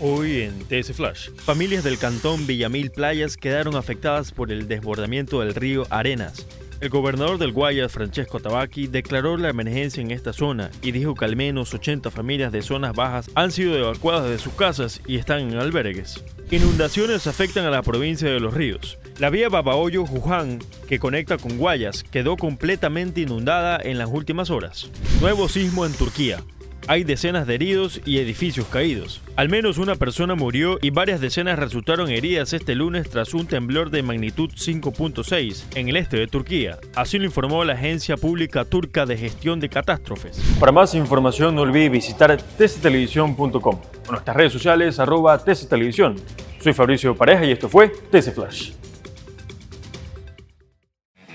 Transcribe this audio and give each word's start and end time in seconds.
Hoy 0.00 0.42
en 0.42 0.56
TS 0.60 0.92
Flash, 0.92 1.30
familias 1.30 1.82
del 1.82 1.98
cantón 1.98 2.46
Villamil 2.46 2.92
Playas 2.92 3.36
quedaron 3.36 3.74
afectadas 3.74 4.30
por 4.30 4.52
el 4.52 4.68
desbordamiento 4.68 5.40
del 5.40 5.56
río 5.56 5.88
Arenas. 5.90 6.46
El 6.80 6.90
gobernador 6.90 7.38
del 7.38 7.50
Guayas, 7.50 7.90
Francesco 7.90 8.38
Tabaqui, 8.38 8.86
declaró 8.86 9.36
la 9.36 9.48
emergencia 9.48 10.00
en 10.00 10.12
esta 10.12 10.32
zona 10.32 10.70
y 10.82 10.92
dijo 10.92 11.16
que 11.16 11.24
al 11.24 11.34
menos 11.34 11.74
80 11.74 12.12
familias 12.12 12.52
de 12.52 12.62
zonas 12.62 12.94
bajas 12.94 13.28
han 13.34 13.50
sido 13.50 13.76
evacuadas 13.76 14.30
de 14.30 14.38
sus 14.38 14.52
casas 14.52 15.00
y 15.04 15.16
están 15.16 15.40
en 15.40 15.58
albergues. 15.58 16.22
Inundaciones 16.52 17.26
afectan 17.26 17.64
a 17.64 17.70
la 17.70 17.82
provincia 17.82 18.30
de 18.30 18.38
Los 18.38 18.54
Ríos. 18.54 18.98
La 19.18 19.30
vía 19.30 19.48
Babahoyo-Juján, 19.48 20.60
que 20.86 21.00
conecta 21.00 21.38
con 21.38 21.58
Guayas, 21.58 22.04
quedó 22.04 22.36
completamente 22.36 23.22
inundada 23.22 23.80
en 23.82 23.98
las 23.98 24.08
últimas 24.08 24.50
horas. 24.50 24.88
Nuevo 25.20 25.48
sismo 25.48 25.84
en 25.84 25.92
Turquía. 25.92 26.44
Hay 26.90 27.04
decenas 27.04 27.46
de 27.46 27.54
heridos 27.54 28.00
y 28.06 28.18
edificios 28.18 28.66
caídos. 28.66 29.20
Al 29.36 29.50
menos 29.50 29.76
una 29.76 29.94
persona 29.96 30.34
murió 30.34 30.78
y 30.80 30.88
varias 30.88 31.20
decenas 31.20 31.58
resultaron 31.58 32.08
heridas 32.08 32.54
este 32.54 32.74
lunes 32.74 33.10
tras 33.10 33.34
un 33.34 33.46
temblor 33.46 33.90
de 33.90 34.02
magnitud 34.02 34.48
5.6 34.48 35.64
en 35.74 35.90
el 35.90 35.98
este 35.98 36.16
de 36.16 36.26
Turquía. 36.26 36.78
Así 36.96 37.18
lo 37.18 37.26
informó 37.26 37.62
la 37.62 37.74
agencia 37.74 38.16
pública 38.16 38.64
turca 38.64 39.04
de 39.04 39.18
gestión 39.18 39.60
de 39.60 39.68
catástrofes. 39.68 40.40
Para 40.58 40.72
más 40.72 40.94
información 40.94 41.54
no 41.54 41.60
olvide 41.60 41.90
visitar 41.90 42.34
tctelevisión.com 42.40 43.80
o 44.08 44.10
nuestras 44.10 44.34
redes 44.34 44.54
sociales 44.54 44.98
arroba 44.98 45.36
tctelevisión. 45.44 46.16
Soy 46.58 46.72
Fabricio 46.72 47.14
Pareja 47.14 47.44
y 47.44 47.52
esto 47.52 47.68
fue 47.68 47.90
TC 47.90 48.32
Flash. 48.32 48.72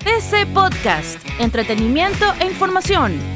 TC 0.00 0.52
Podcast, 0.52 1.24
entretenimiento 1.38 2.24
e 2.40 2.46
información 2.46 3.35